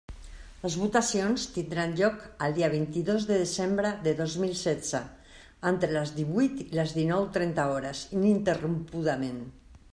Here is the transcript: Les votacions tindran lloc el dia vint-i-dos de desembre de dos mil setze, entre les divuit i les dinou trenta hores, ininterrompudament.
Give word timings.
Les 0.61 0.75
votacions 0.83 1.43
tindran 1.57 1.91
lloc 1.99 2.23
el 2.45 2.55
dia 2.55 2.69
vint-i-dos 2.75 3.27
de 3.33 3.37
desembre 3.43 3.91
de 4.09 4.13
dos 4.23 4.37
mil 4.45 4.55
setze, 4.63 5.01
entre 5.73 5.93
les 5.95 6.17
divuit 6.19 6.67
i 6.67 6.69
les 6.81 6.95
dinou 6.99 7.27
trenta 7.39 7.71
hores, 7.77 8.05
ininterrompudament. 8.21 9.43